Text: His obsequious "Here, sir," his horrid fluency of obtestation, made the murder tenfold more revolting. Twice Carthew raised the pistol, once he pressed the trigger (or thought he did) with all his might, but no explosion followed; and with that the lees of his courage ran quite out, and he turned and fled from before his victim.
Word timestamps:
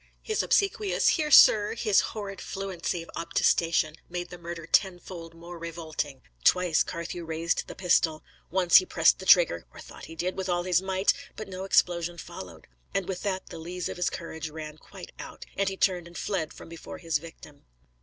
His 0.23 0.41
obsequious 0.41 1.09
"Here, 1.09 1.29
sir," 1.29 1.75
his 1.75 1.99
horrid 2.17 2.41
fluency 2.41 3.03
of 3.03 3.11
obtestation, 3.15 3.97
made 4.09 4.29
the 4.31 4.39
murder 4.39 4.65
tenfold 4.65 5.35
more 5.35 5.59
revolting. 5.59 6.23
Twice 6.43 6.81
Carthew 6.81 7.23
raised 7.23 7.67
the 7.67 7.75
pistol, 7.75 8.23
once 8.49 8.77
he 8.77 8.85
pressed 8.87 9.19
the 9.19 9.27
trigger 9.27 9.67
(or 9.71 9.79
thought 9.79 10.05
he 10.05 10.15
did) 10.15 10.35
with 10.35 10.49
all 10.49 10.63
his 10.63 10.81
might, 10.81 11.13
but 11.35 11.47
no 11.47 11.65
explosion 11.65 12.17
followed; 12.17 12.65
and 12.95 13.07
with 13.07 13.21
that 13.21 13.49
the 13.51 13.59
lees 13.59 13.87
of 13.89 13.97
his 13.97 14.09
courage 14.09 14.49
ran 14.49 14.79
quite 14.79 15.11
out, 15.19 15.45
and 15.55 15.69
he 15.69 15.77
turned 15.77 16.07
and 16.07 16.17
fled 16.17 16.51
from 16.51 16.67
before 16.67 16.97
his 16.97 17.19
victim. 17.19 17.65